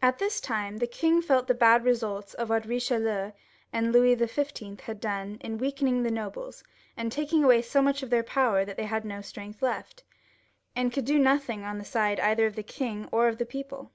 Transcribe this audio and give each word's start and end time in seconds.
At 0.00 0.18
this 0.18 0.40
time 0.40 0.78
the 0.78 0.86
king 0.86 1.20
felt 1.20 1.46
the 1.46 1.52
bad 1.52 1.84
results 1.84 2.32
of 2.32 2.48
what 2.48 2.62
EicheHeu 2.62 3.34
and 3.70 3.92
Louis 3.92 4.16
XIV. 4.16 4.80
had 4.80 4.98
done 4.98 5.36
in 5.42 5.58
weakening 5.58 6.02
the 6.04 6.10
nobles, 6.10 6.64
and 6.96 7.12
taking 7.12 7.44
away 7.44 7.60
so 7.60 7.82
much 7.82 8.02
of 8.02 8.08
their 8.08 8.22
power 8.22 8.64
that 8.64 8.78
they 8.78 8.86
had 8.86 9.04
no 9.04 9.20
strength 9.20 9.60
left, 9.60 10.04
and 10.74 10.90
could 10.90 11.04
do 11.04 11.18
nothing 11.18 11.64
on 11.64 11.76
the 11.76 11.84
side 11.84 12.18
either 12.18 12.46
of 12.46 12.56
the 12.56 12.62
king 12.62 13.10
or 13.12 13.28
of 13.28 13.36
the 13.36 13.44
people. 13.44 13.90